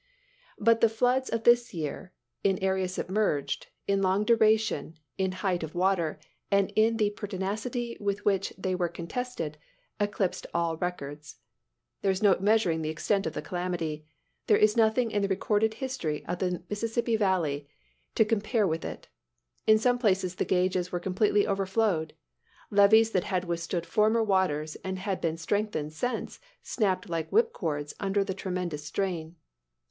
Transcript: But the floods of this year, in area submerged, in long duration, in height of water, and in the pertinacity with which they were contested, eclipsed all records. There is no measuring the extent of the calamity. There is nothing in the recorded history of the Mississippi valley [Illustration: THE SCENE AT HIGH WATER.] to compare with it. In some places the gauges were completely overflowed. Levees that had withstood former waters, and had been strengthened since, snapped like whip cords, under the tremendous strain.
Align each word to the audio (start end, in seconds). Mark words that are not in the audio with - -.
But 0.57 0.81
the 0.81 0.89
floods 0.89 1.29
of 1.29 1.43
this 1.43 1.75
year, 1.75 2.11
in 2.43 2.57
area 2.57 2.87
submerged, 2.87 3.67
in 3.87 4.01
long 4.01 4.23
duration, 4.25 4.95
in 5.19 5.31
height 5.31 5.61
of 5.61 5.75
water, 5.75 6.19
and 6.49 6.73
in 6.75 6.97
the 6.97 7.11
pertinacity 7.11 7.97
with 7.99 8.25
which 8.25 8.51
they 8.57 8.73
were 8.73 8.89
contested, 8.89 9.59
eclipsed 9.99 10.47
all 10.55 10.75
records. 10.77 11.35
There 12.01 12.09
is 12.11 12.23
no 12.23 12.35
measuring 12.39 12.81
the 12.81 12.89
extent 12.89 13.27
of 13.27 13.33
the 13.33 13.43
calamity. 13.43 14.03
There 14.47 14.57
is 14.57 14.75
nothing 14.75 15.11
in 15.11 15.21
the 15.21 15.27
recorded 15.27 15.75
history 15.75 16.25
of 16.25 16.39
the 16.39 16.63
Mississippi 16.67 17.15
valley 17.15 17.69
[Illustration: 17.69 17.69
THE 17.69 17.69
SCENE 17.69 17.85
AT 17.85 18.01
HIGH 18.01 18.07
WATER.] 18.07 18.15
to 18.15 18.41
compare 18.41 18.67
with 18.67 18.85
it. 18.85 19.07
In 19.67 19.77
some 19.77 19.99
places 19.99 20.33
the 20.33 20.45
gauges 20.45 20.91
were 20.91 20.99
completely 20.99 21.45
overflowed. 21.47 22.15
Levees 22.71 23.11
that 23.11 23.25
had 23.25 23.45
withstood 23.45 23.85
former 23.85 24.23
waters, 24.23 24.75
and 24.83 24.97
had 24.97 25.21
been 25.21 25.37
strengthened 25.37 25.93
since, 25.93 26.39
snapped 26.63 27.07
like 27.07 27.31
whip 27.31 27.53
cords, 27.53 27.93
under 27.99 28.23
the 28.23 28.33
tremendous 28.33 28.83
strain. 28.83 29.35